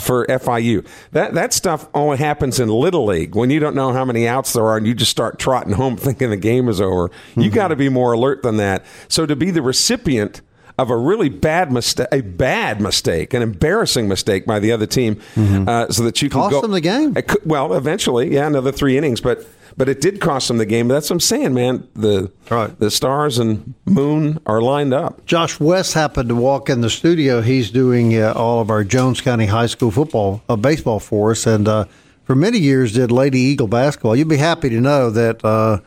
[0.00, 0.86] for FIU.
[1.12, 4.52] That that stuff only happens in little league when you don't know how many outs
[4.52, 7.10] there are and you just start trotting home thinking the game is over.
[7.34, 7.54] You mm-hmm.
[7.54, 8.84] got to be more alert than that.
[9.08, 10.42] So to be the recipient
[10.80, 15.20] of a really bad mistake, a bad mistake, an embarrassing mistake by the other team,
[15.36, 17.16] uh, so that you can Cost go them the game.
[17.16, 20.66] It could- well, eventually, yeah, another three innings, but but it did cost them the
[20.66, 20.88] game.
[20.88, 21.84] That's what I'm saying, man.
[21.94, 22.76] The Right.
[22.80, 25.24] the stars and moon are lined up.
[25.26, 27.40] Josh West happened to walk in the studio.
[27.40, 31.46] He's doing uh, all of our Jones County High School football, uh, baseball for us,
[31.46, 31.84] and uh,
[32.24, 34.16] for many years did Lady Eagle basketball.
[34.16, 35.78] You'd be happy to know that uh,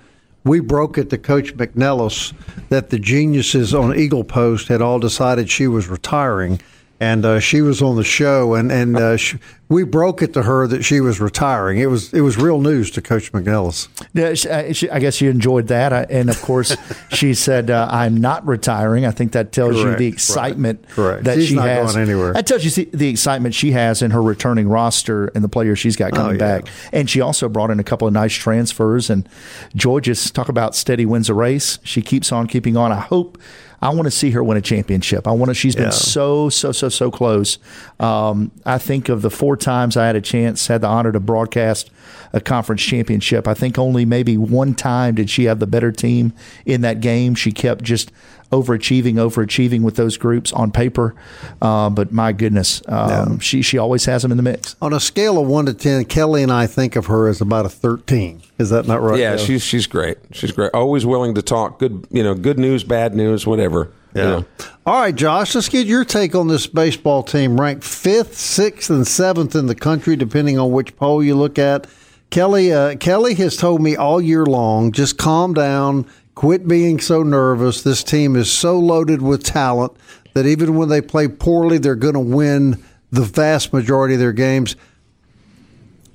[0.43, 2.33] we broke it to Coach McNelis
[2.69, 6.59] that the geniuses on Eagle Post had all decided she was retiring.
[7.03, 9.35] And uh, she was on the show, and and uh, sh
[9.67, 11.79] we broke it to her that she was retiring.
[11.79, 13.89] It was it was real news to Coach McNelis.
[14.13, 16.77] Yeah, she, I, she, I guess she enjoyed that, I, and of course,
[17.11, 21.25] she said, uh, "I'm not retiring." I think that tells Correct, you the excitement Correct.
[21.25, 21.93] that She's she not has.
[21.93, 22.31] going anywhere.
[22.33, 25.97] That tells you the excitement she has in her returning roster and the players she's
[25.97, 26.59] got coming Oh, yeah.
[26.61, 26.67] back.
[26.93, 29.09] And she also brought in a couple of nice transfers.
[29.09, 29.27] And
[29.75, 31.79] Georgia's talk about steady wins a race.
[31.83, 32.91] She keeps on keeping on.
[32.93, 33.37] I hope.
[33.83, 35.27] I want to see her win a championship.
[35.27, 35.53] I want to.
[35.53, 37.57] She's been so so so so close.
[37.99, 41.19] Um, I think of the four times I had a chance, had the honor to
[41.19, 41.91] broadcast
[42.31, 43.45] a conference championship.
[43.45, 46.31] I think only maybe one time did she have the better team
[46.65, 47.35] in that game.
[47.35, 48.09] She kept just
[48.53, 51.15] overachieving, overachieving with those groups on paper.
[51.61, 54.75] Uh, but my goodness, um, she she always has them in the mix.
[54.81, 57.65] On a scale of one to ten, Kelly and I think of her as about
[57.65, 58.41] a thirteen.
[58.59, 59.19] Is that not right?
[59.19, 59.43] Yeah, Joe?
[59.43, 60.17] she's she's great.
[60.31, 60.71] She's great.
[60.73, 61.79] Always willing to talk.
[61.79, 63.91] Good, you know, good news, bad news, whatever.
[64.15, 64.29] you Yeah.
[64.29, 64.45] know.
[64.85, 69.07] All right, Josh, let's get your take on this baseball team ranked fifth, sixth, and
[69.07, 71.87] seventh in the country, depending on which poll you look at.
[72.29, 77.23] Kelly, uh, Kelly has told me all year long, just calm down, quit being so
[77.23, 77.81] nervous.
[77.81, 79.93] This team is so loaded with talent
[80.33, 84.33] that even when they play poorly, they're going to win the vast majority of their
[84.33, 84.75] games.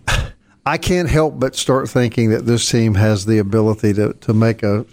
[0.67, 4.63] I can't help but start thinking that this team has the ability to, to make
[4.63, 4.85] a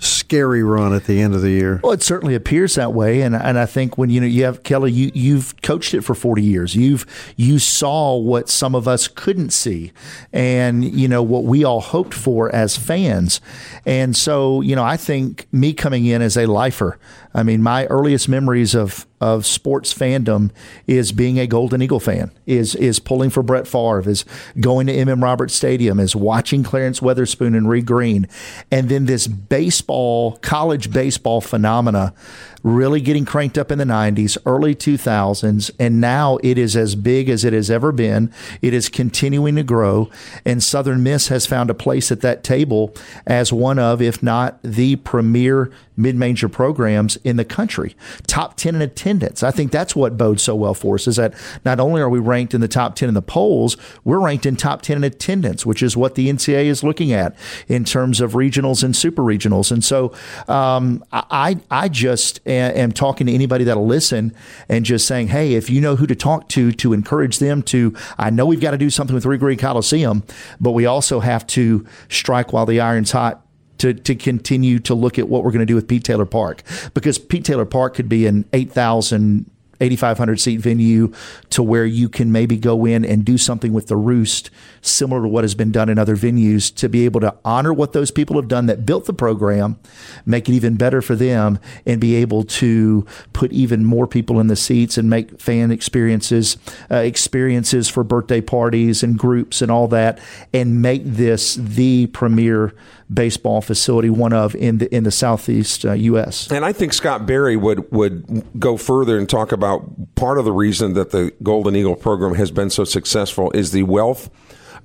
[0.00, 1.78] scary run at the end of the year.
[1.82, 4.62] Well, it certainly appears that way, and and I think when you know you have
[4.62, 6.74] Kelly, you you've coached it for forty years.
[6.74, 9.92] You've you saw what some of us couldn't see,
[10.32, 13.40] and you know what we all hoped for as fans,
[13.84, 16.98] and so you know I think me coming in as a lifer.
[17.32, 20.50] I mean, my earliest memories of of sports fandom
[20.86, 24.24] is being a Golden Eagle fan, is is pulling for Brett Favre, is
[24.58, 28.26] going to MM Roberts Stadium, is watching Clarence Weatherspoon and Reed Green,
[28.70, 32.14] and then this baseball, college baseball phenomena
[32.62, 37.28] really getting cranked up in the 90s, early 2000s, and now it is as big
[37.28, 38.32] as it has ever been.
[38.60, 40.10] It is continuing to grow,
[40.44, 42.94] and Southern Miss has found a place at that table
[43.26, 45.70] as one of, if not the premier
[46.00, 47.94] mid-major programs in the country.
[48.26, 49.42] Top 10 in attendance.
[49.42, 52.18] I think that's what bodes so well for us is that not only are we
[52.18, 55.66] ranked in the top 10 in the polls, we're ranked in top 10 in attendance,
[55.66, 57.36] which is what the NCAA is looking at
[57.68, 59.70] in terms of regionals and super regionals.
[59.70, 60.12] And so
[60.48, 64.34] um, I, I just a- am talking to anybody that'll listen
[64.68, 67.94] and just saying, hey, if you know who to talk to to encourage them to,
[68.18, 70.22] I know we've got to do something with Green Coliseum,
[70.60, 73.46] but we also have to strike while the iron's hot
[73.78, 76.62] to to continue to look at what we're going to do with Pete Taylor Park.
[76.94, 81.12] Because Pete Taylor Park could be an eight thousand 8,500 seat venue
[81.50, 84.50] to where you can maybe go in and do something with the roost
[84.82, 87.92] similar to what has been done in other venues to be able to honor what
[87.92, 89.78] those people have done that built the program,
[90.24, 94.46] make it even better for them, and be able to put even more people in
[94.46, 96.56] the seats and make fan experiences,
[96.90, 100.18] uh, experiences for birthday parties and groups and all that,
[100.52, 102.74] and make this the premier
[103.12, 106.50] baseball facility, one of in the in the southeast uh, U.S.
[106.50, 109.69] And I think Scott Berry would would go further and talk about
[110.14, 113.84] part of the reason that the Golden Eagle program has been so successful is the
[113.84, 114.30] wealth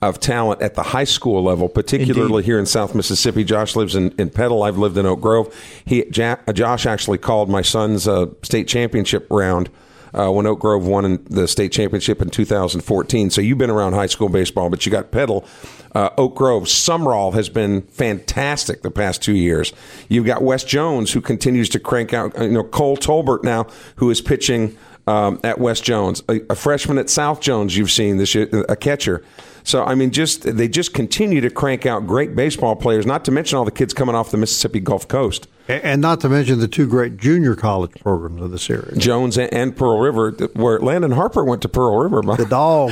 [0.02, 2.46] of talent at the high school level, particularly Indeed.
[2.46, 3.44] here in South Mississippi.
[3.44, 4.64] Josh lives in, in Petal.
[4.64, 5.54] I've lived in Oak Grove.
[5.86, 9.70] He Josh actually called my son's uh, state championship round.
[10.18, 13.30] Uh, when Oak Grove won the state championship in 2014.
[13.32, 15.46] So you've been around high school baseball, but you got Petal,
[15.94, 16.64] uh, Oak Grove.
[16.64, 19.74] Sumrall has been fantastic the past two years.
[20.08, 24.10] You've got West Jones, who continues to crank out, you know, Cole Tolbert now, who
[24.10, 27.76] is pitching um, at West Jones, a, a freshman at South Jones.
[27.76, 29.24] You've seen this year, a catcher.
[29.66, 33.06] So I mean, just they just continue to crank out great baseball players.
[33.06, 36.30] Not to mention all the kids coming off the Mississippi Gulf Coast, And not to
[36.30, 38.96] mention the two great junior college programs of this area.
[38.96, 42.22] Jones and, and Pearl River, where Landon Harper went to Pearl River.
[42.38, 42.92] The dog.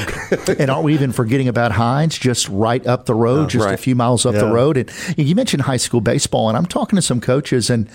[0.59, 3.95] and aren't we even forgetting about Hinds, just right up the road, just a few
[3.95, 4.41] miles up Yeah.
[4.41, 4.77] the road?
[4.77, 7.88] And you mentioned high school baseball, and I'm talking to some coaches, and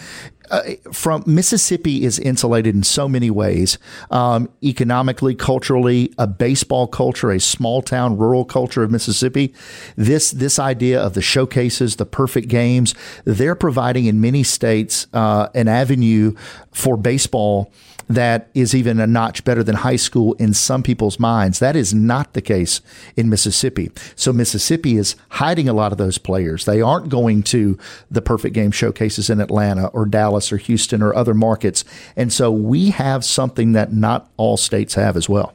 [0.51, 3.79] uh, from Mississippi is insulated in so many ways,
[4.11, 9.55] um, economically, culturally, a baseball culture, a small town rural culture of Mississippi.
[9.97, 15.49] This this idea of the showcases, the perfect games, they're providing in many states uh,
[15.55, 16.35] an avenue
[16.73, 17.73] for baseball
[18.09, 21.59] that is even a notch better than high school in some people's minds.
[21.59, 22.81] That is not the case
[23.17, 23.91] in Mississippi.
[24.17, 26.65] So Mississippi is hiding a lot of those players.
[26.65, 27.79] They aren't going to
[28.11, 31.85] the perfect game showcases in Atlanta or Dallas or Houston or other markets.
[32.17, 35.55] And so we have something that not all states have as well.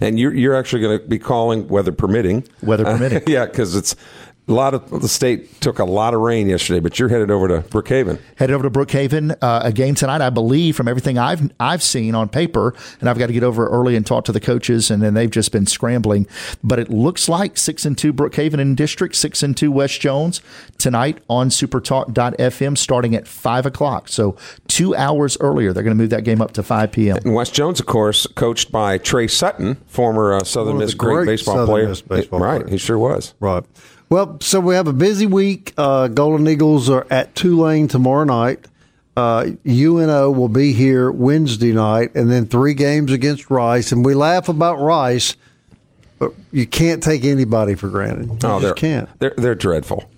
[0.00, 2.44] and you're you're actually going to be calling weather permitting.
[2.62, 3.22] Weather permitting.
[3.26, 3.94] yeah, because it's
[4.46, 7.48] a lot of the state took a lot of rain yesterday, but you're headed over
[7.48, 8.20] to Brookhaven.
[8.36, 12.14] Headed over to Brookhaven, uh, a game tonight, I believe, from everything I've I've seen
[12.14, 15.02] on paper, and I've got to get over early and talk to the coaches, and
[15.02, 16.26] then they've just been scrambling.
[16.62, 20.42] But it looks like six and two Brookhaven in district, six and two West Jones
[20.76, 24.08] tonight on SuperTalk.fm, starting at five o'clock.
[24.08, 24.36] So
[24.68, 27.16] two hours earlier, they're going to move that game up to five p.m.
[27.24, 31.26] And West Jones, of course, coached by Trey Sutton, former uh, Southern Miss great, great
[31.26, 31.88] baseball Southern player.
[31.88, 32.70] Miss baseball right, players.
[32.70, 33.32] he sure was.
[33.40, 33.64] Right.
[34.08, 35.72] Well, so we have a busy week.
[35.76, 38.66] Uh, Golden Eagles are at Tulane tomorrow night.
[39.16, 43.92] Uh, UNO will be here Wednesday night, and then three games against Rice.
[43.92, 45.36] And we laugh about Rice,
[46.18, 48.26] but you can't take anybody for granted.
[48.26, 49.08] You Oh, they're just can't.
[49.20, 50.10] They're they're dreadful.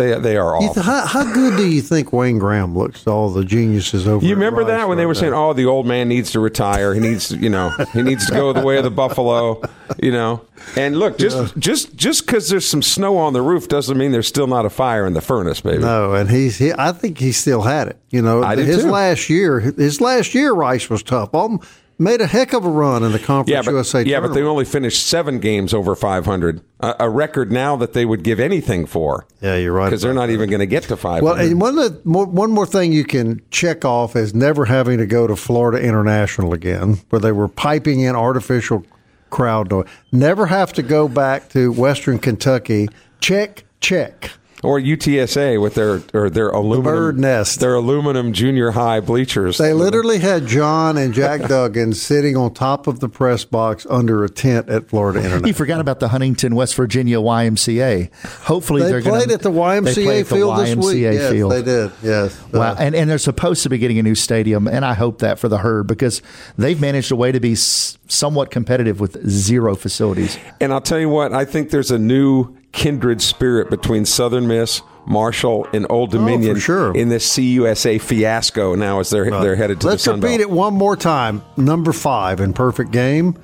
[0.00, 0.74] They they are You awful.
[0.74, 4.24] th- how, how good do you think Wayne Graham looks to all the geniuses over?
[4.24, 6.94] You remember that when they right were saying, "Oh, the old man needs to retire.
[6.94, 9.60] He needs, to, you know, he needs to go the way of the buffalo."
[9.98, 10.42] You know,
[10.76, 14.28] and look, just just just because there's some snow on the roof doesn't mean there's
[14.28, 15.78] still not a fire in the furnace, baby.
[15.82, 16.56] No, and he's.
[16.56, 17.98] He, I think he still had it.
[18.10, 21.34] You know, I his last year, his last year, Rice was tough.
[21.34, 21.60] Um,
[22.00, 24.02] made a heck of a run in the Conference Yeah, but USA.
[24.02, 28.04] yeah, but they only finished seven games over 500, a, a record now that they
[28.04, 29.26] would give anything for.
[29.40, 31.22] Yeah, you're right Because they're not even going to get to 500.
[31.24, 34.64] Well, and one of the, more, one more thing you can check off is never
[34.64, 38.84] having to go to Florida International again, where they were piping in artificial
[39.28, 39.86] crowd noise.
[40.10, 42.88] Never have to go back to Western Kentucky.
[43.20, 44.32] Check, check.
[44.62, 47.60] Or UTSA with their or their aluminum bird nest.
[47.60, 49.58] their aluminum junior high bleachers.
[49.58, 54.22] They literally had John and Jack Duggan sitting on top of the press box under
[54.24, 55.52] a tent at Florida You International.
[55.54, 58.12] forgot about the Huntington, West Virginia YMCA.
[58.42, 60.84] Hopefully, They they're played gonna, at the they YMCA played at the field this week.
[61.04, 61.52] YMCA Yes, field.
[61.52, 61.92] they did.
[62.02, 62.44] Yes.
[62.52, 65.38] Wow, and and they're supposed to be getting a new stadium, and I hope that
[65.38, 66.20] for the herd because
[66.58, 70.38] they've managed a way to be somewhat competitive with zero facilities.
[70.60, 74.82] And I'll tell you what, I think there's a new kindred spirit between Southern Miss,
[75.06, 76.94] Marshall, and Old oh, Dominion Oh, sure.
[76.94, 80.50] in this CUSA fiasco now as they're they're headed to Let's the Sun repeat it
[80.50, 81.42] one more time.
[81.56, 83.36] Number five in perfect game.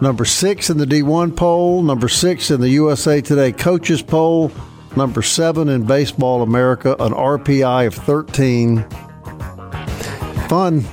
[0.00, 1.82] Number six in the D1 poll.
[1.82, 4.50] Number six in the USA Today coaches poll.
[4.96, 8.84] Number seven in Baseball America, an RPI of 13.
[10.48, 10.84] Fun,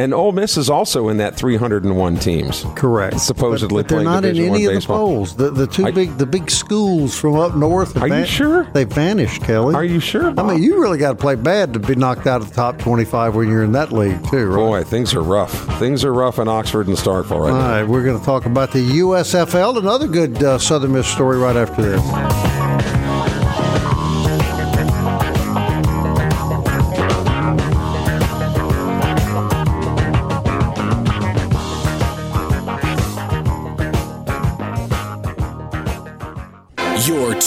[0.00, 2.64] And Ole Miss is also in that 301 teams.
[2.74, 3.20] correct.
[3.20, 5.36] Supposedly but, but they're not in any of the polls.
[5.36, 7.96] The the two I- big the big schools from up north.
[7.96, 8.64] Are you sure?
[8.72, 9.74] They vanished, Kelly.
[9.74, 10.32] Are you sure?
[10.38, 12.78] I mean, you really got to play bad to be knocked out of the top
[12.78, 14.56] 25 when you're in that league, too, right?
[14.56, 15.52] Boy, things are rough.
[15.78, 17.70] Things are rough in Oxford and Starkville right All now.
[17.70, 21.56] right, we're going to talk about the USFL, another good uh, Southern Miss story right
[21.56, 22.49] after this.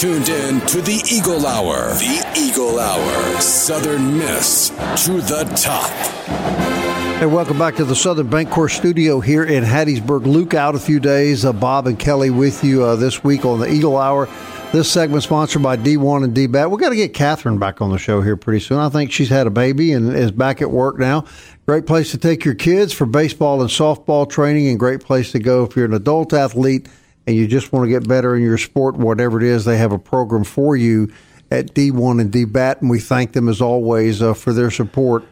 [0.04, 1.88] Tuned in to the Eagle Hour.
[1.94, 3.40] The Eagle Hour.
[3.40, 4.68] Southern Miss
[5.06, 5.88] to the top.
[7.18, 10.26] Hey, welcome back to the Southern Bank Bancorp Studio here in Hattiesburg.
[10.26, 11.46] Luke out a few days.
[11.46, 14.28] Uh, Bob and Kelly with you uh, this week on the Eagle Hour.
[14.72, 16.70] This segment sponsored by D1 and DBAT.
[16.70, 18.80] We've got to get Catherine back on the show here pretty soon.
[18.80, 21.24] I think she's had a baby and is back at work now.
[21.64, 25.38] Great place to take your kids for baseball and softball training, and great place to
[25.38, 26.90] go if you're an adult athlete
[27.26, 29.64] and you just want to get better in your sport, whatever it is.
[29.64, 31.12] They have a program for you
[31.50, 35.24] at D1 and DBAT, and we thank them as always uh, for their support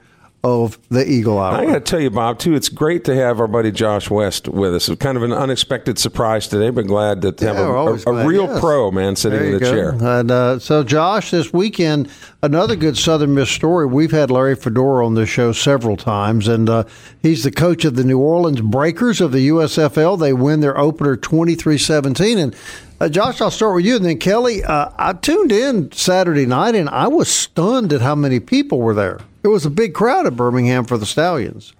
[0.44, 1.54] of the Eagle Hour.
[1.54, 4.48] I got to tell you, Bob, too, it's great to have our buddy Josh West
[4.48, 4.88] with us.
[4.88, 8.06] It's kind of an unexpected surprise today, but glad to have Yeah, a, we're always
[8.06, 8.58] a, a real yes.
[8.60, 9.70] pro, man, sitting in the go.
[9.70, 9.90] chair.
[10.00, 12.10] And uh, so, Josh, this weekend,
[12.42, 13.86] another good Southern Miss story.
[13.86, 16.84] We've had Larry Fedora on this show several times, and uh,
[17.20, 20.18] he's the coach of the New Orleans Breakers of the USFL.
[20.18, 22.38] They win their opener 23 17.
[22.38, 22.56] And
[23.00, 24.64] uh, Josh, I'll start with you, and then Kelly.
[24.64, 28.94] Uh, I tuned in Saturday night, and I was stunned at how many people were
[28.94, 29.20] there.
[29.42, 31.72] It was a big crowd at Birmingham for the Stallions.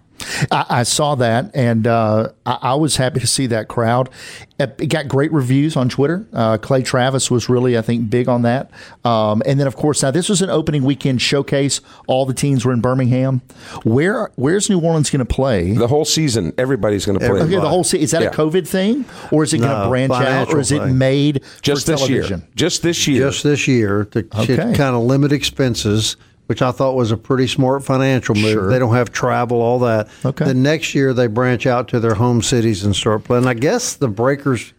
[0.53, 4.09] I, I saw that, and uh, I, I was happy to see that crowd.
[4.57, 6.25] It it got great reviews on Twitter.
[6.33, 8.71] Uh, Clay Travis was really, I think, big on that.
[9.05, 11.81] Um, and then, of course, now this was an opening weekend showcase.
[12.07, 13.41] All the teams were in Birmingham.
[13.83, 15.73] Where Where's New Orleans going to play?
[15.73, 17.41] The whole season, everybody's going to play.
[17.41, 18.29] Okay, the whole se- is that Yeah.
[18.29, 20.99] a COVID thing, or is it going to branch out, or is it thing.
[20.99, 22.41] made just for this television?
[22.41, 22.49] year.
[22.55, 23.27] Just this year.
[23.29, 24.57] just this year to Okay.
[24.57, 26.17] kind of limit expenses,
[26.47, 28.53] which I thought was a pretty smart financial move.
[28.53, 28.71] Sure.
[28.71, 30.09] They don't have travel, all that.
[30.25, 30.45] Okay.
[30.45, 33.47] The next year they branch out to their home cities and start playing.
[33.47, 34.73] I guess the Breakers.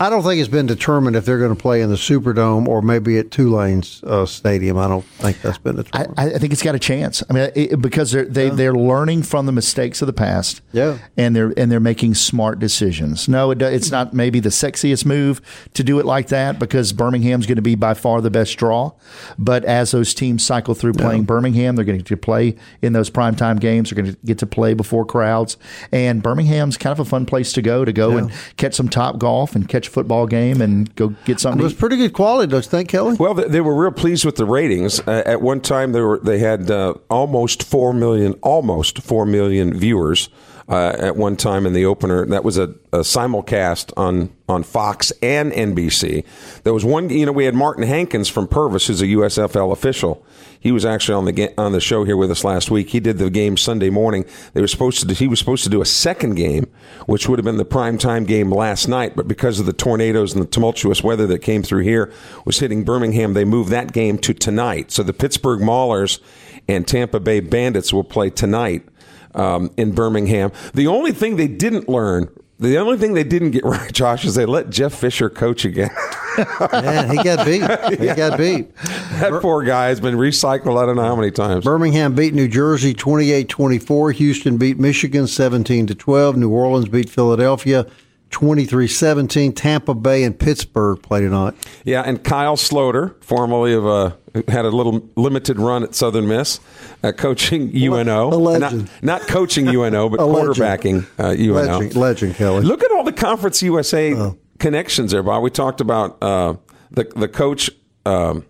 [0.00, 2.82] I don't think it's been determined if they're going to play in the Superdome or
[2.82, 4.76] maybe at Tulane's uh, Stadium.
[4.76, 6.14] I don't think that's been determined.
[6.18, 7.22] I think it's got a chance.
[7.30, 10.62] I mean, it, because they're they, they're learning from the mistakes of the past.
[10.72, 10.98] Yeah.
[11.16, 13.28] and they're and they're making smart decisions.
[13.28, 15.40] No, it, it's not maybe the sexiest move
[15.74, 18.92] to do it like that because Birmingham's going to be by far the best draw.
[19.38, 23.60] But as those teams cycle through playing Birmingham, they're going to play in those primetime
[23.60, 23.90] games.
[23.90, 25.56] They're going to get to play before crowds,
[25.92, 29.18] and Birmingham's kind of a fun place to go to go and catch some top
[29.18, 31.58] golf and catch a football game and go get something.
[31.58, 31.78] it to was eat.
[31.78, 33.16] pretty good quality, don't you think, Kelly?
[33.16, 35.00] Well, they, they were real pleased with the ratings.
[35.00, 39.72] Uh, at one time, they were they had uh, almost four million, almost four million
[39.78, 40.28] viewers
[40.68, 42.24] uh, at one time in the opener.
[42.26, 46.24] That was a, a simulcast on on Fox and NBC.
[46.64, 50.24] There was one, you know, we had Martin Hankins from Purvis, who's a USFL official.
[50.64, 52.88] He was actually on the ga- on the show here with us last week.
[52.88, 54.24] He did the game Sunday morning.
[54.54, 55.06] They were supposed to.
[55.06, 56.66] Do, he was supposed to do a second game,
[57.04, 60.32] which would have been the prime time game last night, but because of the tornadoes
[60.32, 62.10] and the tumultuous weather that came through here
[62.46, 64.90] was hitting Birmingham, they moved that game to tonight.
[64.90, 66.18] So the Pittsburgh Maulers
[66.66, 68.88] and Tampa Bay Bandits will play tonight
[69.34, 70.50] um, in Birmingham.
[70.72, 72.30] The only thing they didn't learn.
[72.58, 75.90] The only thing they didn't get right, Josh, is they let Jeff Fisher coach again.
[76.72, 77.62] Man, he got beat.
[78.00, 78.74] He got beat.
[78.76, 80.80] that poor guy has been recycled.
[80.80, 81.64] I don't know how many times.
[81.64, 84.14] Birmingham beat New Jersey 28-24.
[84.14, 86.36] Houston beat Michigan 17 to 12.
[86.36, 87.86] New Orleans beat Philadelphia
[88.34, 89.54] 23-17.
[89.54, 91.54] Tampa Bay and Pittsburgh play tonight.
[91.84, 94.10] Yeah, and Kyle Sloter, formerly of uh,
[94.48, 96.58] had a little limited run at Southern Miss,
[97.04, 98.28] uh, coaching UNO.
[98.32, 98.90] a legend.
[99.02, 101.78] Not, not coaching UNO, but A quarterbacking uh, UNO.
[101.78, 102.62] Legend, legend Kelly.
[102.64, 105.42] Look at all the Conference USA connections there, Bob.
[105.42, 106.56] We talked about uh,
[106.90, 107.70] the the coach,
[108.04, 108.44] um,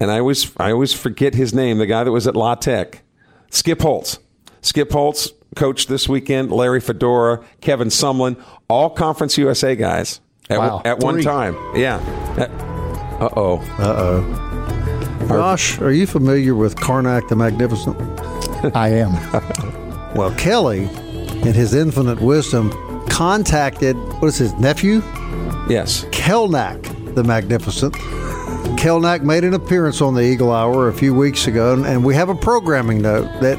[0.00, 1.78] and I always I always forget his name.
[1.78, 3.02] The guy that was at La Tech,
[3.50, 4.18] Skip Holtz.
[4.62, 6.50] Skip Holtz coached this weekend.
[6.50, 8.42] Larry Fedora, Kevin Sumlin,
[8.72, 10.20] all Conference USA guys
[10.50, 10.82] at, Wow.
[10.84, 11.56] at one time.
[11.74, 11.96] Yeah.
[13.20, 13.58] Uh oh.
[13.78, 15.26] Uh oh.
[15.28, 17.96] Josh, are you familiar with Karnak the Magnificent?
[18.76, 19.12] I am.
[20.14, 20.82] Well, Kelly,
[21.40, 22.70] in his infinite wisdom,
[23.08, 24.96] contacted what is his nephew,
[25.70, 26.04] Yes.
[26.10, 27.94] Kelnak the Magnificent.
[28.76, 32.14] Kelnak made an appearance on the Eagle Hour a few weeks ago, and- and we
[32.14, 33.56] have a programming note that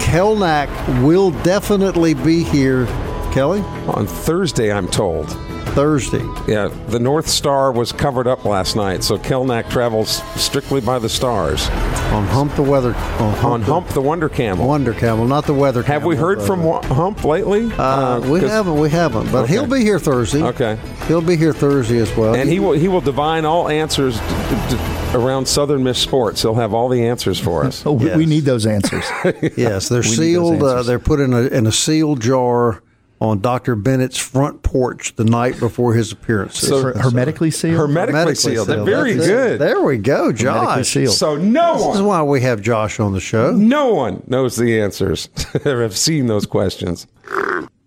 [0.00, 0.68] Kelnak
[1.04, 2.86] will definitely be here.
[3.32, 5.28] Kelly, On Thursday, I'm told.
[5.74, 6.24] Thursday.
[6.48, 11.08] Yeah, the North Star was covered up last night, so Kelnak travels strictly by the
[11.08, 11.68] stars
[12.10, 14.66] on Hump the Weather on Hump, on the Hump the Wonder Camel.
[14.66, 15.82] Wonder Camel, not the Weather.
[15.82, 17.70] Have we heard from Wa- Hump lately?
[17.78, 18.78] Uh, we 'cause- haven't.
[18.78, 19.30] We haven't.
[19.30, 19.52] But Okay.
[19.52, 20.42] he'll be here Thursday.
[20.42, 20.78] Okay.
[21.06, 22.34] He'll be here Thursday as well.
[22.34, 24.22] And he will he will divine all answers d-
[24.70, 24.78] d- d-
[25.14, 26.42] around Southern Miss sports.
[26.42, 27.82] He'll have all the answers for us.
[27.86, 29.04] Oh, we, we need those answers.
[29.56, 30.62] yes, they're We sealed.
[30.62, 32.82] Uh, they're put in a in a sealed jar
[33.20, 33.74] on Dr.
[33.74, 36.58] Bennett's front porch the night before his appearance.
[36.60, 37.76] So- hermetically sealed.
[37.76, 38.66] Hermetically, Hermetically sealed.
[38.68, 38.86] Sealed.
[38.86, 39.30] very That's it.
[39.30, 39.60] good.
[39.60, 40.88] There we go, Hermetically Josh.
[40.88, 41.14] sealed.
[41.14, 43.50] So no one This is why we have Josh on the show.
[43.52, 45.28] no one knows the answers
[45.64, 47.06] or have seen those questions.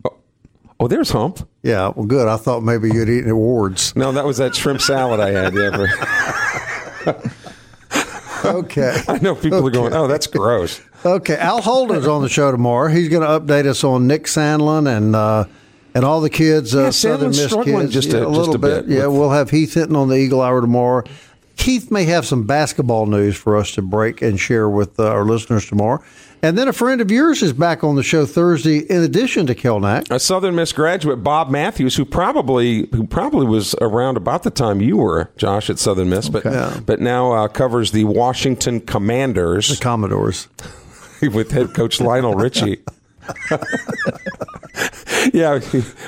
[0.03, 0.15] Oh,
[0.81, 1.47] oh, there's Hump.
[1.63, 2.27] Yeah, well, good.
[2.27, 3.95] I thought maybe you'd eaten awards.
[3.95, 5.53] No, that was that shrimp salad I had.
[5.53, 7.21] Yeah,
[8.43, 8.99] Okay.
[9.07, 10.81] I know people are going, oh, that's gross.
[11.03, 12.89] Okay, Al Holden's on the show tomorrow.
[12.91, 15.45] He's going to update us on Nick Sandlin and uh,
[15.95, 17.91] and all the kids, uh, Yeah, Southern Miss kids.
[17.93, 20.15] just yeah, a- a just little a bit Yeah, we'll have Heath Hinton on the
[20.15, 21.03] Eagle Hour tomorrow.
[21.57, 25.25] Keith may have some basketball news for us to break and share with uh, our
[25.25, 26.01] listeners tomorrow.
[26.43, 29.53] And then a friend of yours is back on the show Thursday, in addition to
[29.53, 30.09] Kelnak.
[30.09, 34.81] A Southern Miss graduate, Bob Matthews, who probably who probably was around about the time
[34.81, 36.43] you were, Josh, at Southern Miss, but
[36.85, 40.47] but now uh, covers the Washington Commanders The Commodores.
[41.33, 42.83] with head coach Lionel Richie.
[45.33, 45.59] yeah,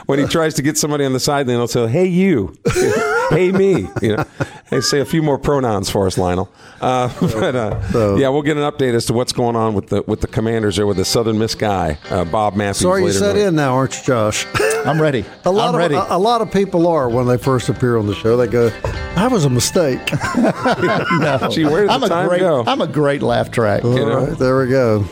[0.06, 2.56] when he tries to get somebody on the sideline, he'll say, "Hey, you,
[3.30, 4.26] hey, me." You know,
[4.70, 6.52] they say a few more pronouns for us, Lionel.
[6.82, 9.88] Uh, but uh, So- yeah, we'll get an update as to what's going on with
[9.88, 12.82] the with the Commanders there with the Southern Miss guy, uh, Bob Matthews.
[12.82, 14.46] Sorry you set in now, aren't you, Josh?
[14.86, 15.26] I'm ready.
[15.46, 15.96] A lot I'm ready.
[15.96, 18.36] of a, a lot of people are when they first appear on the show.
[18.38, 18.70] They go,
[19.16, 20.00] "That was a mistake."
[21.52, 22.40] Gee, where did I'm the a great.
[22.40, 22.64] go?
[22.66, 23.84] I'm a great laugh track.
[23.84, 24.20] You know?
[24.20, 25.06] All right, there we go.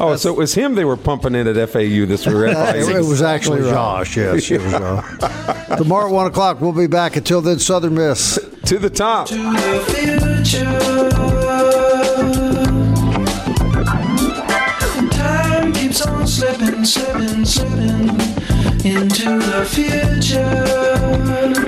[0.00, 2.36] Oh, so it was him they were pumping in at FAU this week.
[2.38, 4.16] It, it was actually Josh.
[4.16, 5.18] Yes, it was Josh.
[5.76, 7.16] Tomorrow at one o'clock, we'll be back.
[7.16, 8.38] Until then, Southern Miss.
[8.66, 9.26] to the top.
[9.26, 10.38] to the
[18.84, 21.67] into the future.